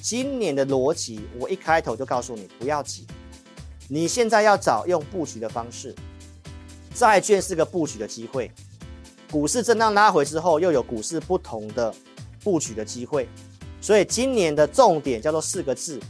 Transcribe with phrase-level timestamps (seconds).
[0.00, 3.06] 今年的逻辑，我一开头就告诉你不要急，
[3.88, 5.94] 你现在要找用布局的方式，
[6.94, 8.50] 债券是个布局的机会，
[9.30, 11.94] 股市震荡拉回之后，又有股市不同的
[12.42, 13.28] 布局的机会，
[13.80, 16.00] 所以今年的重点叫做四个字：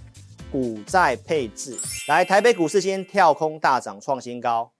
[0.52, 1.76] 股债配置。
[2.06, 4.72] 来，台北股市今天跳空大涨，创新高。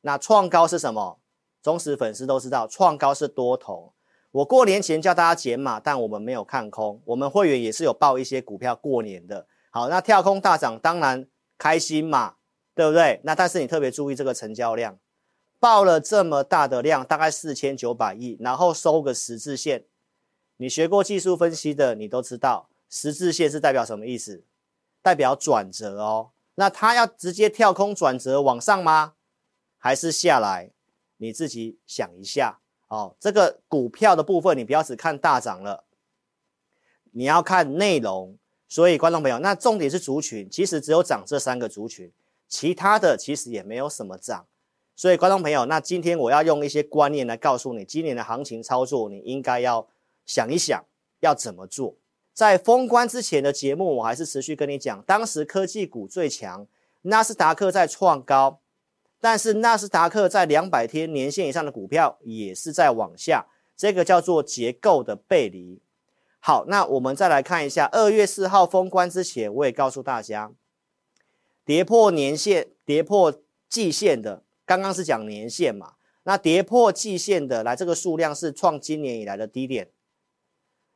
[0.00, 1.18] 那创高是什么？
[1.62, 3.92] 忠实粉丝都知道，创高是多头。
[4.36, 9.46] 我过年前叫大家减码，但我们没有看空，我们会员也是有报一些股票过年的。
[9.70, 12.34] 好，那跳空大涨，当然开心嘛，
[12.74, 13.18] 对不对？
[13.24, 14.98] 那但是你特别注意这个成交量，
[15.58, 19.86] 报了这么大的量，大概四千九百亿，然后收个十字线。
[20.58, 24.44] 你学过技术分析的，你都知道十字线是代表什么意思？
[25.00, 26.32] 代表转折哦。
[26.56, 29.14] 那它要直接跳空转折往上吗？
[29.78, 30.72] 还是下来？
[31.16, 32.58] 你自己想一下。
[32.88, 35.84] 哦，这个股票的部分，你不要只看大涨了，
[37.12, 38.38] 你要看内容。
[38.68, 42.10] 所以，观众朋友，那重点是族群，其实只有涨这三个族群，
[42.48, 44.44] 其他的其实也没有什么涨。
[44.96, 49.86] 所以，观众朋友，那今天我要用一些观念来告诉你，今年的行情操作，你应该要
[50.24, 50.84] 想一想
[51.20, 51.94] 要怎么做。
[52.32, 56.66] 在封关之前的节目，我还是持续跟你讲，当时科技股最强，
[57.02, 58.60] 纳斯达克在创高。
[59.20, 65.80] 但是纳斯达克在两百天年线以上的股票也是在往下，这个叫做结构的背离。
[66.38, 70.52] 好，那我们再来看一下二月四号封关之前，我也告诉大家，
[71.64, 79.90] 跌破年线、跌破季线的，刚刚是讲年线嘛，那跌破季线的，来这个数量是创今年以来的低点，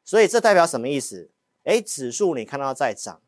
[0.05, 1.31] 所以这代表什么意思？
[1.65, 3.21] 诶，指数你看到在涨，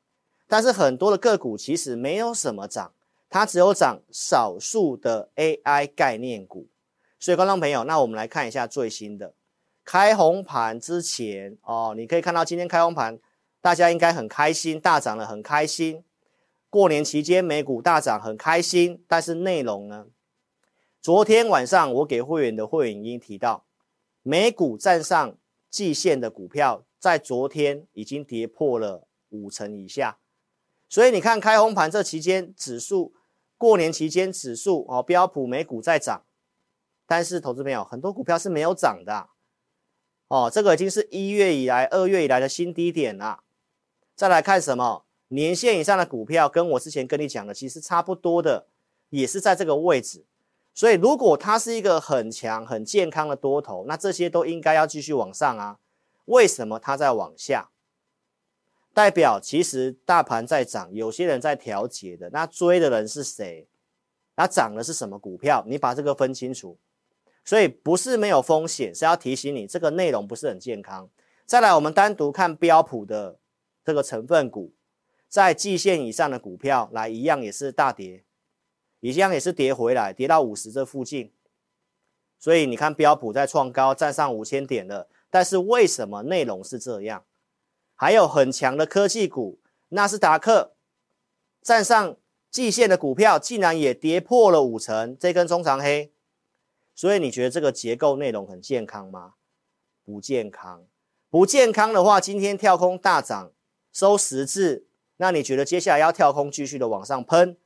[0.47, 2.93] 但是很多的个股其实没有什么涨。
[3.33, 6.69] 它只有涨少数的 AI 概念股，
[7.19, 9.33] 所以观众朋友，那我们来看一下最新的
[9.87, 13.19] 开红盘之前哦，你可以看到今天开红盘，
[13.63, 16.05] 大家应该很开心，大涨了很开心。
[16.69, 20.09] 过年期间美股大涨很开心，但是内容呢？
[21.01, 23.65] 昨天晚上我给会员的会员已经提到，
[24.23, 25.35] 美股站上
[25.71, 30.19] 季线的股票，在昨天已经跌破了五成以下，
[30.87, 33.15] 所以你看开红盘这期间指数。
[33.63, 36.25] 过年期间指数哦，标普美股在涨，
[37.07, 39.29] 但是投资朋友很多股票是没有涨的
[40.27, 43.45] 哦，这个已经是一月以来、二月以来的新低点了。
[44.17, 45.05] 再来看什么？
[45.29, 48.67] 年线以上的股票跟我之前跟你讲的其实差不多的，
[49.11, 50.25] 也是在这个位置。
[50.75, 55.79] 所以如果它是一个很强、很健康的多头，那这些都应该要继续往上啊。
[56.25, 57.71] 为什么它在往下？
[58.95, 62.31] 代表其实大盘在涨，有些人在调节的。
[62.31, 63.67] 那追的人是谁？
[64.37, 65.65] 那涨的是什么股票？
[65.67, 66.79] 你把这个分清楚。
[67.45, 71.11] 所以不是没有风险，是要提醒你这个内容不是很健康。
[71.45, 73.39] 再来，我们单独看标普的
[73.85, 74.73] 这个成分股，
[75.29, 78.23] 在季线以上的股票，来一样也是大跌，
[79.01, 81.33] 一样也是跌回来，跌到五十这附近。
[82.39, 85.09] 所以你看标普在创高，站上五千点了。
[85.29, 87.25] 但是为什么内容是这样？
[88.03, 90.73] 还有很强的科技股，纳斯达克
[91.63, 92.17] 站上
[92.51, 96.11] 季线的股票竟然也跌破了五成，这根中长黑。
[96.97, 99.35] 所以你觉得这个结构内容很健康吗？
[100.05, 100.85] 不健康，
[101.31, 103.53] 不健康的话，今天跳空大涨
[103.93, 104.85] 收十字，
[105.19, 107.57] 那你觉得接下来要跳空继续的往上喷，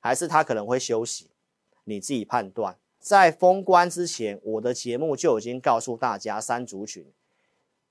[0.00, 1.28] 还是它可能会休息？
[1.84, 2.78] 你自己判断。
[2.98, 7.12] 在封关之前，我的节目就已经告诉大家三族群。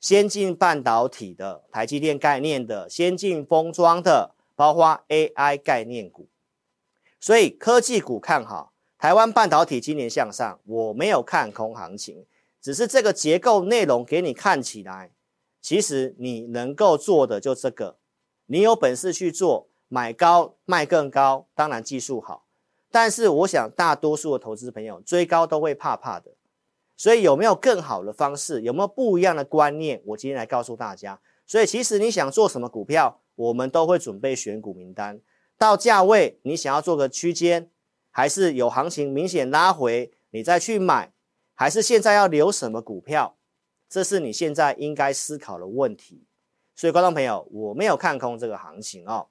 [0.01, 6.27] 先进半导体的、台积电概念的、先进封装的，包括 AI 概念股，
[7.19, 8.73] 所以科技股看好。
[8.97, 12.25] 台湾半导体今年向上，我没有看空行情，
[12.59, 15.11] 只是这个结构内容给你看起来，
[15.61, 17.97] 其实你能够做的就这个，
[18.47, 22.45] 你有本事去做，买高卖更高，当然技术好，
[22.91, 26.31] 但是我想大多数的投资朋友追高都会怕怕的。
[27.01, 28.61] 所以有没有更好的方式？
[28.61, 29.99] 有没有不一样的观念？
[30.05, 31.19] 我今天来告诉大家。
[31.47, 35.19] 所以其实你想做什么股票，我们都会准备选股名单。
[35.57, 37.71] 到价位，你想要做个区间，
[38.11, 41.11] 还是有行情明显拉回，你再去买，
[41.55, 43.35] 还是现在要留什么股票？
[43.89, 46.27] 这是你现在应该思考的问题。
[46.75, 49.29] 所以观众朋友，我没有看空这个行情哦，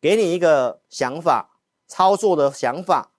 [0.00, 3.12] 给你一个想法，操作的想法，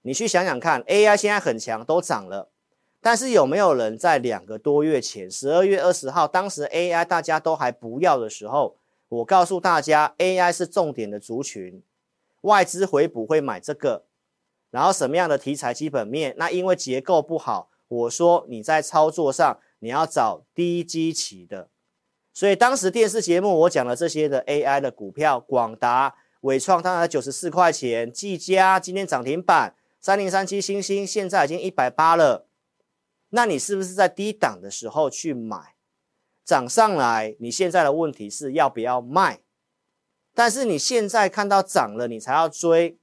[0.00, 2.48] 你去想想看，AI 现在很强，都涨了。
[3.04, 8.76] 但是有没有人在两个多月前，十二月二十号，当时 AI 大家都还不要的时候，
[9.08, 11.82] 我告诉大家 AI 是重点的族群，
[12.42, 14.04] 外资回补会买这个，
[14.70, 16.32] 然后什么样的题材基本面？
[16.38, 21.68] 那因为结构不好，我说你在操作上你要找低基期的，
[22.32, 32.46] 所以当时电视节目我讲了这些的 AI 的股票，广达、伟创当然九十四块钱，技嘉今天涨停板，三零三七星星现在已经一百八了。
[33.34, 35.74] 那你是不是在低档的时候去买，
[36.44, 37.34] 涨上来？
[37.40, 39.40] 你现在的问题是要不要卖？
[40.34, 42.98] 但是你现在看到涨了，你才要追，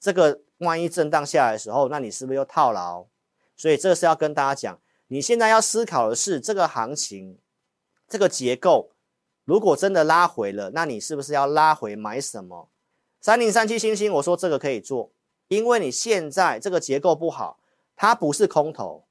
[0.00, 3.06] 这个万一震荡下来的时候，那你是不是又套牢？
[3.54, 7.38] 所以这是要跟大家讲，你现在要思考的是这个行情，
[8.08, 8.92] 这个结构，
[9.44, 12.70] 如果真的拉回了，那你是不是要拉回买什么？
[13.20, 15.12] 三零三七星星，我说这个可以做，
[15.48, 17.60] 因为你现在这个结构不好，
[17.94, 19.06] 它不是空头。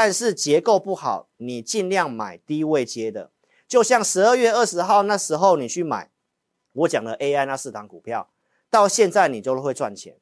[0.00, 3.32] 但是结构不好，你尽量买低位接的，
[3.66, 6.08] 就像十二月二十号那时候你去买，
[6.72, 8.30] 我讲的 AI 那四档股票，
[8.70, 10.14] 到现在你就会赚钱。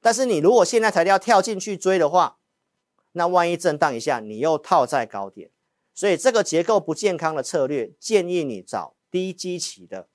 [0.00, 2.36] 但是你如果现在才要跳进去追的话，
[3.14, 5.50] 那万一震荡一下，你又套在高点，
[5.92, 10.06] 所以这个结构不健康的策略，建议你找低基期的。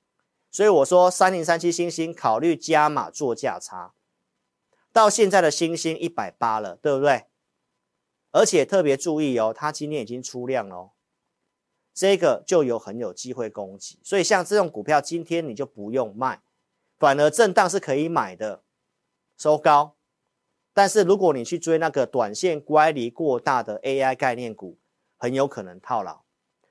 [0.50, 3.92] 所以我说三零三七星星考虑加码做价差，
[4.94, 7.26] 到现在的星星一百八了，对不对？
[8.32, 10.92] 而且特别注意哦，它今天已经出量了哦，
[11.94, 16.42] 这个就有很有机会攻击，所以像这种股票，今天你就不用卖，
[16.98, 18.64] 反而震荡是可以买的，
[19.38, 19.96] 收高。
[20.74, 24.78] 但是如果你去追那个短线乖离过大的 AI 概念股，
[25.18, 26.22] 很有可能套牢，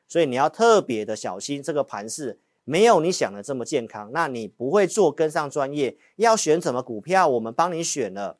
[0.09, 2.41] 所以你要特别的小心，这个盘势。
[2.65, 8.39] 没有你想的这么健康，那你不会做跟上专业，要选什么股票，我们帮你选了，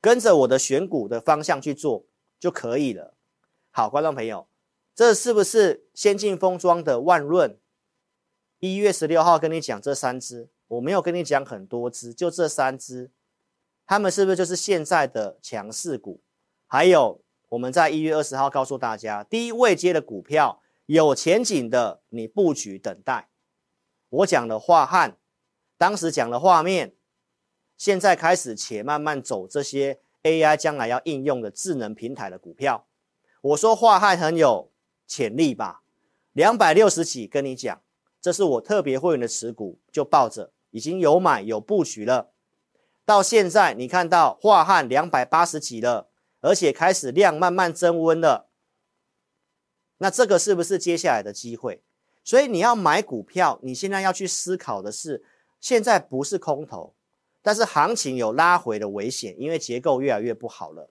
[0.00, 2.06] 跟着我的选股的方向去做。
[2.40, 3.14] 就可以了。
[3.70, 4.48] 好，观众朋友，
[4.94, 7.56] 这是不是先进封装的万润？
[8.58, 13.10] 一月十六号跟你讲这三只，我没有跟你讲很多只，就这三只，
[13.86, 16.20] 他们是不是就是现在的强势股？
[16.66, 23.28] 还有我们在一月二十号告诉大家，低位接的股票有前景的，你布局等待。
[24.08, 25.18] 我讲的话汉，
[25.76, 26.94] 当时讲的画面，
[27.76, 30.00] 现在开始且慢慢走这些。
[30.22, 32.86] AI 将来要应用的智能平台的股票，
[33.40, 34.70] 我说樺汉很有
[35.06, 35.82] 潜力吧？
[36.32, 37.82] 两百六十几跟你讲，
[38.20, 42.30] 这是我特别会员的持股，就抱着，已经有买有布局了。
[43.04, 46.08] 到现在你看到樺汉两百八十几了，
[46.40, 48.48] 而且开始量慢慢增温了。
[49.98, 51.82] 那这个是不是接下来的机会？
[52.22, 55.24] 所以你要买股票，你现在要去思考的是，
[55.58, 56.94] 现在不是空头。
[57.42, 60.90] 但是行情有拉回的危险，因为结构越来越不好了。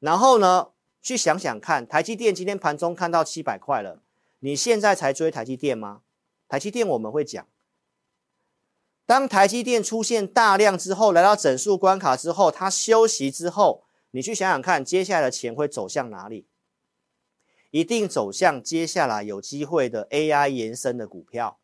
[0.00, 0.70] 然后呢，
[1.02, 4.02] 去想想看，台积电今天盘中看到七百块了，
[4.38, 6.02] 你现在才追台积电吗？
[6.48, 7.46] 台积电我们会讲，
[9.04, 16.46] 当台积电出现大量之后，来到整数关卡之后，它休息之后，你去想想看，接下来的钱会走向哪里？
[17.70, 21.58] 一定走向接下来有机会的 AI 延伸的股票，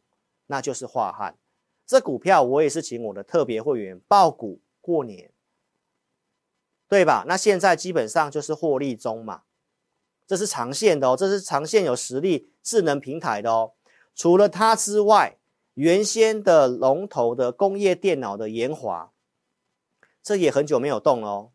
[0.48, 1.38] 那就是化汉。
[1.86, 5.31] 这股票我也是请我的特别会员抱股过年，
[6.88, 7.25] 对吧？
[7.26, 9.42] 那现在基本上就是获利中嘛，
[10.26, 13.72] 这是长线的哦，这是长线有实力智能平台的哦。
[14.14, 15.38] 除了它之外，
[15.75, 19.12] 原先的龙头的工业电脑的研华，
[20.22, 21.50] 这也很久没有动了哦。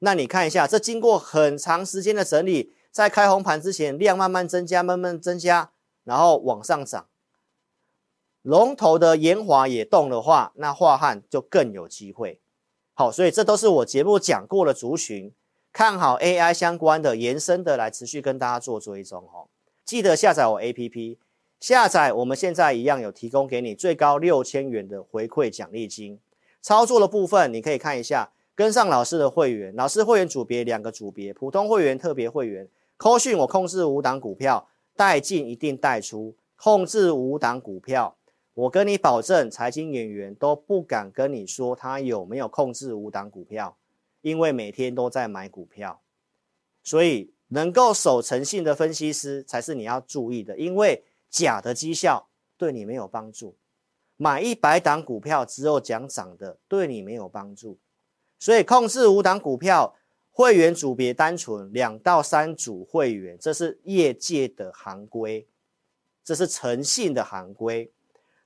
[0.00, 5.72] 那你看一下，这经过很长时间的整理，在开红盘之前量慢慢增加，慢慢增加，
[6.04, 7.08] 然后往上涨。
[8.46, 12.38] 龙头的研华也动的话，那樺汉就更有机会。
[12.94, 15.32] 好，所以这都是我节目讲过的族群，
[15.72, 19.50] 看好 AI 相关的延伸的，来持续跟大家做追踪哦。
[19.84, 21.16] 记得下载我 APP，
[21.58, 26.20] 下载我们现在一样有提供给你最高六千元的回馈奖励金。
[26.62, 32.68] 操作的部分你可以看一下，跟上老师的会员，老师会员组别两个组别，普通会员、特别会员。
[32.96, 38.14] 扣讯我控制五档股票，带进一定带出，控制五档股票。
[38.56, 43.76] 我跟你保证，财经演员都不敢跟你说他有没有控制五档股票，
[44.22, 46.00] 因为每天都在买股票，
[46.82, 53.54] 所以能够守诚信的分析师才是你要注意的，因为假的绩效对你没有帮助。
[54.16, 57.78] 买一百档股票只有讲涨的，对你没有帮助。
[58.38, 59.94] 所以控制五档股票，
[60.30, 65.46] 会员组别单纯两到三组会员，这是业界的行规，
[66.24, 67.92] 这是诚信的行规。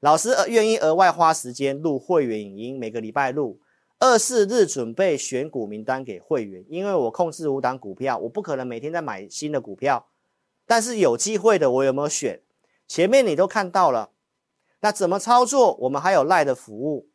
[0.01, 3.61] 老师呃愿意额外花时间录会员影音，每个礼拜录
[3.99, 10.09] 二四日准备选股名单给会员，因为我控制五档股票，我不可能每天在买新的股票，
[10.67, 12.43] 但是有机会的我有没有选？
[12.89, 14.13] 前面你都看到了，
[14.81, 15.77] 那怎么操作？
[15.83, 17.11] 我们还有赖的服务，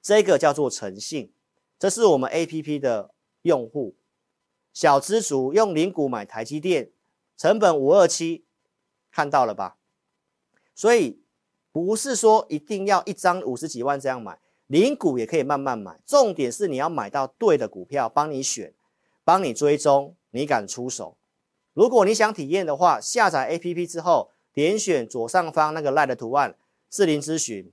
[0.00, 1.34] 这个叫做诚信，
[1.78, 3.94] 这是我们 APP 的用户，
[4.72, 6.92] 小资族用零股买台积电，
[7.36, 8.46] 成本五二七，
[9.12, 9.76] 看到了吧？
[10.74, 11.19] 所以
[11.72, 16.00] 不是说一定要一张五十几万这样买，零股也可以慢慢买。
[16.04, 18.74] 重点是你要买到对的股票，帮你选，
[19.24, 21.16] 帮你追踪，你敢出手。
[21.72, 26.56] 如果你想体验的话，下载 APP 之后，点选左上方那个 LINE 的图案，
[26.88, 27.72] 智霖咨询，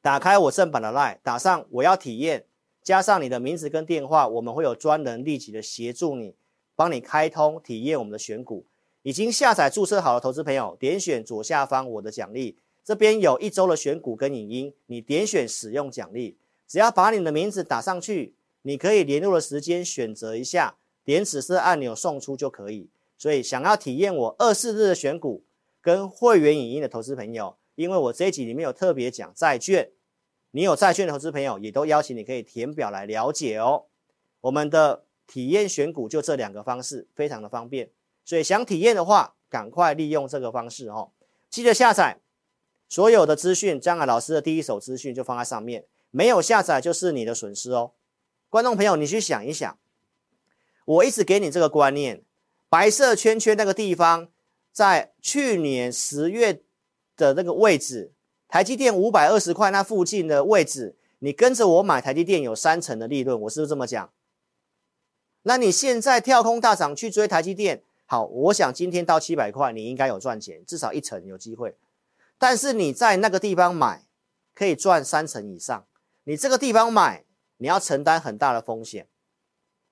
[0.00, 2.46] 打开我正版的 LINE，打上我要体验，
[2.82, 6.34] 加上你的名字跟电话，我们会有专人立即的协助你。
[6.74, 8.64] 帮你开通体验我们的选股，
[9.02, 16.36] 已经下载注册好的投资朋友，点选左下方我的奖励，这边有一周的选股跟影音，你点选使用奖励，
[16.66, 22.88] 只要把你的名字打上去，你可以联络的时间选择一下，点紫色按钮送出就可以。
[23.16, 25.44] 所以想要体验我二四日的选股
[25.80, 29.90] 跟会员影音的投资朋友，因为我这一集里面有特别讲债券，
[30.50, 33.84] 你有债券的投资朋友也都邀请你可以填表来了解哦，
[34.42, 35.04] 我们的。
[35.24, 37.88] 体验选股就这两个方式，非常的方便，
[38.22, 41.12] 所以想体验的话，赶快利用这个方式哦。
[41.48, 42.18] 记得下载
[42.92, 47.92] 所有的资讯，江海老师的第一手资讯就放在上面，没有下载就是你的损失哦。
[48.50, 49.78] 观众朋友，你去想一想，
[50.84, 52.22] 我一直给你这个观念，
[52.68, 54.28] 白色圈圈那个地方，
[54.72, 56.60] 在去年十月
[57.16, 58.12] 的那个位置，
[58.46, 64.12] 台积电五百二十块那附近的位置，你跟着我买台积电有三成的利润，我是不是这么讲？
[65.44, 71.74] 那你现在跳空大涨去追台积电，好，我想今天到七百块，你应该有赚钱，至少一成有机会。
[72.42, 74.04] 但是你在那个地方买，
[74.52, 75.86] 可以赚三成以上。
[76.24, 77.24] 你这个地方买，
[77.58, 79.06] 你要承担很大的风险，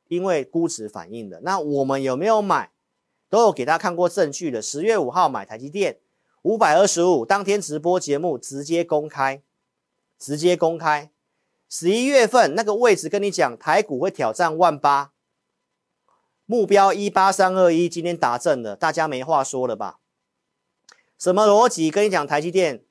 [0.09, 1.43] 因为估值反应的。
[1.43, 2.73] 那我们有没有买？
[3.29, 4.61] 都有给大家看过证据的。
[4.61, 6.01] 十月五号买台积电
[6.43, 9.45] 五百二十五，当天直播节目直接公开，
[10.19, 11.13] 直接公开。
[11.69, 15.13] 十一月份那个位置跟你讲，台股会挑战万八。
[16.47, 20.01] 目标一八三二一，今天达阵了，大家没话说了吧？
[21.21, 21.91] 什么逻辑？
[21.91, 22.83] 跟你讲，台积电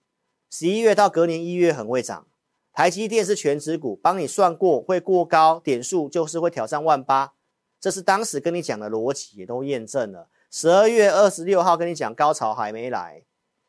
[0.52, 2.28] 十一月到隔年一月很会涨，
[2.72, 7.34] 台积电是权值股，帮你算过会过高点数，就是会挑战万八，
[7.82, 10.30] 这是当时跟你讲的逻辑，也都验证了。
[10.52, 13.24] 十二月二十六号跟你讲高潮还没来，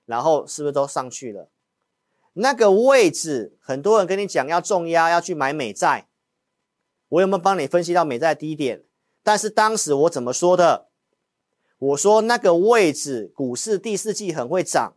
[0.04, 1.48] 然后是不是都上去了？
[2.34, 6.08] 那个位置，很多人跟你讲要重压，要去买美债，
[7.08, 8.84] 我有没有帮你分析到美债低点？
[9.22, 10.89] 但是当时我怎么说的？
[11.80, 14.94] 我说那个位置，股市第四季很会涨。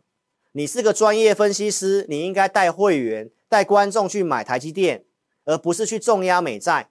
[0.52, 5.06] 你是个专业分析师，你应该带会员、带观众去买台积电，
[5.44, 6.90] 而不是去重压美债。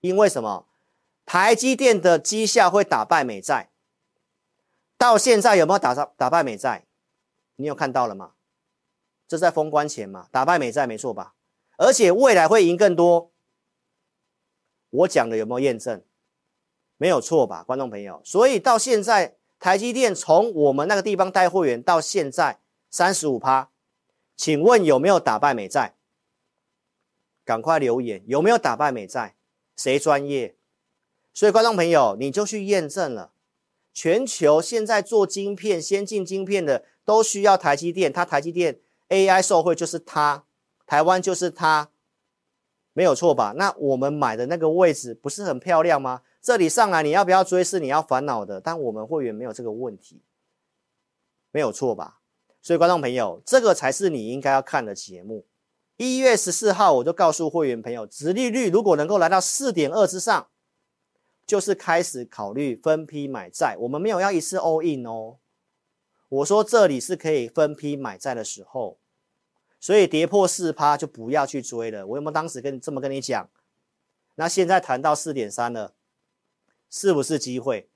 [0.00, 0.66] 因为什么？
[1.26, 3.70] 台积电的绩效会打败美债。
[4.96, 6.86] 到现在有没有打打打败美债？
[7.56, 8.32] 你有看到了吗？
[9.28, 11.34] 这在封关前嘛，打败美债没错吧？
[11.76, 13.30] 而且未来会赢更多。
[14.88, 16.02] 我讲的有没有验证？
[16.96, 18.20] 没有错吧，观众朋友？
[18.24, 22.60] 所以到现在，台积电从我们那个地方带会员到现在
[22.90, 23.70] 三十五趴，
[24.36, 25.94] 请问有没有打败美债？
[27.44, 29.36] 赶快留言，有没有打败美债？
[29.76, 30.56] 谁专业？
[31.34, 33.32] 所以观众朋友，你就去验证了。
[33.92, 40.44] 全球现在做晶片、先进晶片的都需要台积电，它台积电 AI 受惠就是它，
[40.86, 41.90] 台湾就是它，
[42.92, 43.54] 没有错吧？
[43.56, 46.22] 那我们买的那个位置不是很漂亮吗？
[46.46, 50.22] 这里上来你要不要追是你要烦恼的，但我们会员没有这个问题，
[51.50, 52.20] 没有错吧？
[52.62, 55.44] 所以观众朋友，这个才是你应该要看的节目。
[55.96, 60.46] 一月十四号我就告诉会员朋友，殖利率如果能够来到四点二之上，
[61.44, 63.76] 就是开始考虑分批买债。
[63.80, 65.38] 我们没有要一次 all in 哦，
[66.28, 68.98] 我说这里是可以分批买债的时候，
[69.80, 72.06] 所以跌破四趴就不要去追了。
[72.06, 73.50] 我有没有当时跟这么跟你讲？
[74.36, 75.94] 那现在谈到四点三了。
[76.90, 77.88] 是不是机会？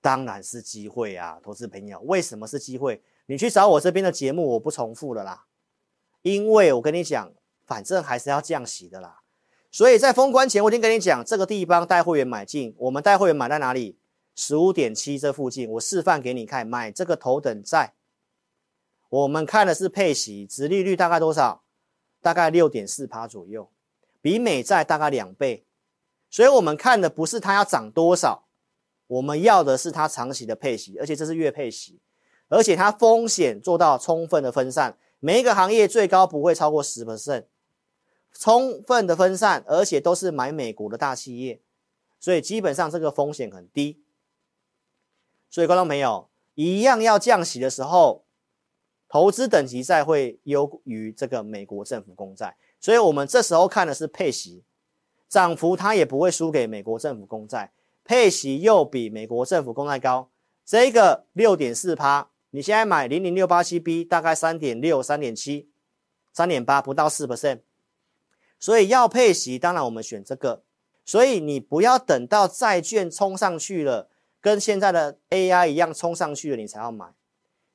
[0.00, 2.00] 当然是机会啊，投资朋友。
[2.00, 3.02] 为什么是机会？
[3.26, 5.44] 你去找我这边的节目，我不重复了啦。
[6.22, 7.32] 因为我跟你讲，
[7.66, 9.20] 反正还是要降息的啦。
[9.70, 12.74] 所以在封关前，我已经跟你讲，这个地方带会员买进。
[12.78, 13.98] 我们带会员买在哪里？
[14.34, 15.70] 十五点七这附近。
[15.72, 17.94] 我示范给你看，买这个头等债。
[19.10, 21.62] 我们看的是配息，殖利率大概多少？
[22.22, 23.70] 大概六点四趴左右，
[24.20, 25.64] 比美债大概两倍。
[26.30, 28.46] 所以我们看的不是它要涨多少，
[29.08, 31.98] 我们要的是它长期的配息，而且这是月配息，
[32.48, 37.46] 而且它风险做到充分的分散，每一个行业最高不会超过十 percent，
[38.32, 41.60] 充分的分散，而且都是买美国的大企业，
[42.20, 44.00] 所以基本上这个风险很低。
[45.50, 48.24] 所以观众朋友，一样要降息的时候，
[49.08, 54.62] 投资等级债会优于这个美国政府公债，所以我们这时候看的是配息。
[55.30, 57.72] 涨幅它也不会输给美国政府公债，
[58.04, 60.28] 配息又比美国政府公债高，
[60.66, 65.70] 这个六点四趴你现在买零零六八七 B 大概三点六、三点七、
[66.32, 67.60] 三点八，不到四 percent。
[68.58, 70.64] 所以要配息，当然我们选这个。
[71.04, 74.10] 所以你不要等到债券冲上去了，
[74.40, 77.14] 跟现在的 AI 一样冲上去了，你才要买。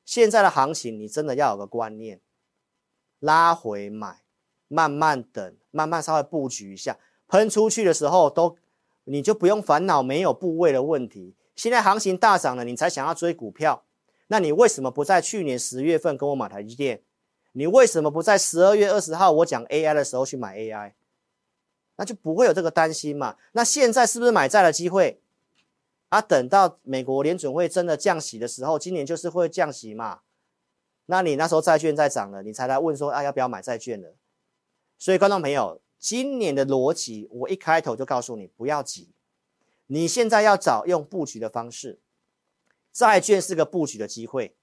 [0.03, 2.19] 现在的行情，你真的要有个观念，
[3.19, 4.21] 拉回买，
[4.67, 8.55] 慢慢等，慢慢稍微布局一下，喷出去的时候都，
[9.05, 11.35] 你就不用烦恼没有部位的问题。
[11.55, 13.83] 现在行情大涨了，你才想要追股票，
[14.27, 17.01] 那你为什么不在去年十月份跟我买台积电？
[17.53, 20.93] 你为什么不在十二月二十号我讲 AI 的时候去买 AI？
[21.95, 23.37] 那就不会有这个担心嘛。
[23.53, 25.21] 那现在是不是买债的机会？
[26.09, 30.19] 啊，等到美国联准会真的降息的时候，今年就是会降息嘛。
[31.05, 34.13] 那你那时候债券在涨了，你才来问说啊要不要买债券了？
[34.97, 39.09] 所以观众朋友，今年的逻辑我一开头就告诉你不要急，
[39.87, 41.97] 你现在要找用布局的方式，
[42.93, 44.53] 债券是个布局的机会。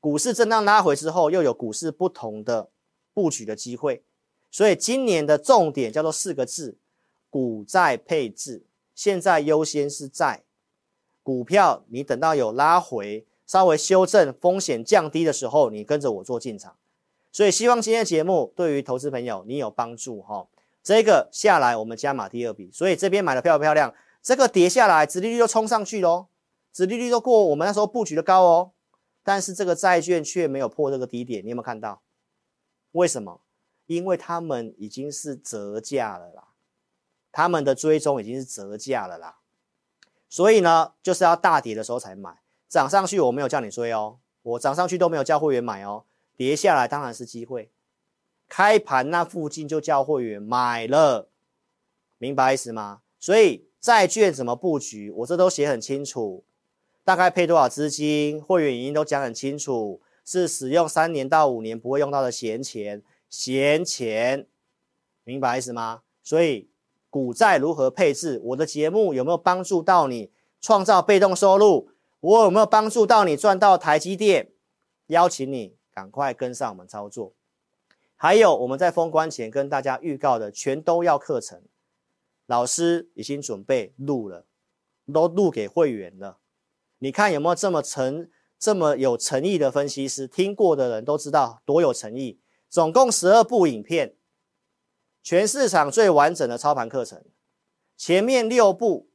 [0.00, 2.68] 股市震荡拉回之后，又有股市不同的
[3.14, 4.04] 布局的机会，
[4.50, 6.76] 所以今年的重点叫做四个字：
[7.30, 8.66] 股债配置。
[8.94, 10.44] 现在优先是债，
[11.22, 16.76] 股票你等到有拉回、稍微修正、风险降低的时候，你跟着我做进场。
[17.32, 20.46] 所以希望今天的节目对于投资朋友你有帮助哈。
[20.86, 23.92] 这个下来我们加码第二笔，所以这边买的漂不漂亮？
[24.22, 26.28] 这个跌下来，殖利率就冲上去喽，
[26.72, 28.70] 殖利率都过我们那时候布局的高哦。
[29.24, 32.02] 但是这个债券却没有破这个低点，你有没有看到？
[32.92, 33.40] 为什么？
[33.86, 36.50] 因为他们已经是折价了啦，
[37.32, 39.38] 他们的追踪已经是折价了啦，
[40.28, 46.04] 所以呢，就是要大跌的时候才买，涨上去我没有叫你追哦，我涨上去都没有叫会员买哦，
[46.36, 47.72] 跌下来当然是机会，
[48.48, 51.28] 开盘那附近就叫会员买了，
[52.18, 53.00] 明白意思吗？
[53.18, 56.44] 所以债券怎么布局，我这都写很清楚。
[57.04, 58.42] 大概配多少资金？
[58.42, 63.00] 会员已经都讲很清楚，是使用三年到五年不会用到的闲钱，
[63.30, 64.48] 闲钱，
[65.22, 66.02] 明白意思吗？
[66.24, 66.68] 所以
[67.08, 68.40] 股债如何配置？
[68.42, 71.90] 我的节目有没有帮助到你创造被动收入？
[72.18, 74.50] 我有没有帮助到你赚到台积电？
[75.06, 77.35] 邀请你赶快跟上我们操作。
[78.16, 81.62] 还有我们在封关前跟大家预告的全都要课程，
[82.46, 84.46] 老师已经准备录了，
[85.12, 86.38] 都录给会员了。
[86.98, 90.26] 你看有没有这么诚、这么有诚意的分析师？
[90.26, 92.40] 听过的人都知道多有诚意。
[92.70, 94.16] 总共十二部影片，
[95.22, 97.22] 全市场最完整的操盘课程。
[97.98, 99.10] 前面六部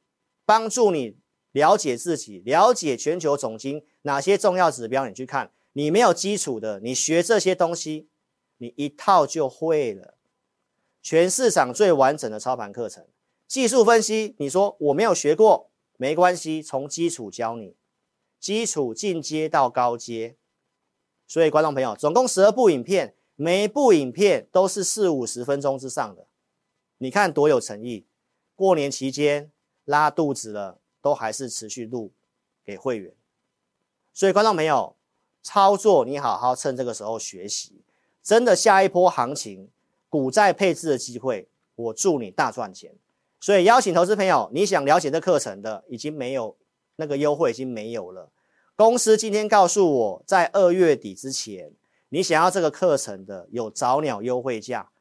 [0.46, 1.18] 帮助你
[1.52, 5.52] 了解自己，了解全球总经哪些重要指标，你去看。
[5.74, 8.10] 你没有基础的，你学这些东西，
[8.62, 10.14] 你一套就会了。
[11.02, 13.08] 全市场最完整的操盘课程，
[13.48, 15.72] 技术分析，你说我没有学过。
[15.98, 17.76] 没关系，从基础教你，
[18.40, 20.36] 基础进阶到高阶。
[21.28, 26.28] 所以观众朋友，总共十二部影片，每一部影片都是四五十分钟之上的，
[27.00, 28.06] 你看多有诚意。
[28.56, 29.52] 过年期间
[29.86, 32.12] 拉肚子了，都还是持续录
[32.64, 33.16] 给会员。
[34.14, 34.96] 所以观众朋友，
[35.42, 37.84] 操作你好好趁这个时候学习，
[38.24, 39.70] 真的下一波行情
[40.10, 42.94] 股债配置的机会，我祝你大赚钱。
[43.40, 46.56] 所以邀请投资朋友，你想了解这课程的，已经没有
[46.96, 48.32] 那个优惠，已经没有了。
[48.76, 51.74] 公司今天告诉我，在二月底之前，
[52.10, 54.92] 你想要这个课程的，有早鸟优惠价，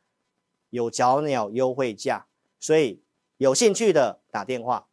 [0.70, 2.26] 有早鸟优惠价。
[2.59, 3.02] 所以
[3.37, 4.87] 有兴趣的打电话。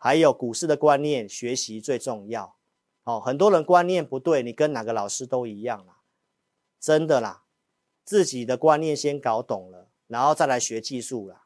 [0.00, 2.54] 还有股市的观念学习最重要。
[3.02, 5.96] 哦，很多人观念不对，你跟哪个老师都一样啦，
[6.78, 7.42] 真的啦，
[8.08, 11.42] 自己的观念先搞懂了，然后再来学技术啦。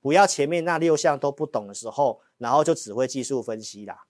[0.00, 4.06] 不要前面那六项都不懂的时候，然后就只会技术分析啦。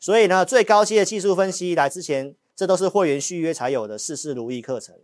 [0.00, 4.98] 所以呢，最高阶的技术分析来之前，这都是会员续约才有的事事如意课程。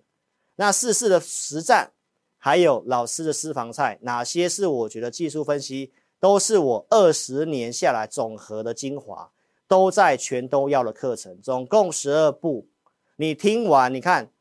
[0.57, 1.93] 那事事的实战，
[2.37, 9.31] 还有老师的私房菜，哪些是我觉得技术分析都是我二十年下来总和的精华，
[9.69, 12.67] 都在全都要的课程，总共十二步。
[13.15, 14.33] 你听完，你看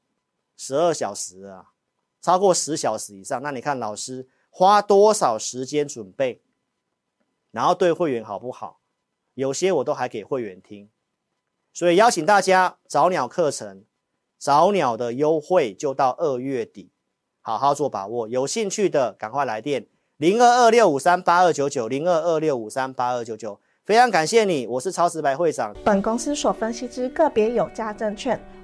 [0.57, 1.71] 十二小时啊，
[2.19, 4.27] 超过十小时以上，那你看老师。
[4.49, 6.41] 花多少时间准备，
[7.51, 8.79] 然后对会员好不好？
[9.35, 10.89] 有些我都还给会员听，
[11.71, 13.83] 所以邀请大家早鸟课程，
[14.39, 16.89] 早鸟的优惠就到二月底，
[17.39, 18.27] 好好做把握。
[18.27, 25.75] 有兴趣的赶快来电零二二六五三八二九九零二二六五三八二九九，非常感谢你，我是超时白会长。
[25.85, 28.43] 本公司所分析之个别有价证券